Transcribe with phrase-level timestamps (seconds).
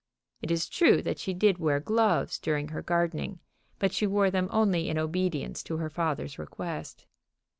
[0.41, 3.37] It is true that she did wear gloves during her gardening,
[3.77, 7.05] but she wore them only in obedience to her father's request.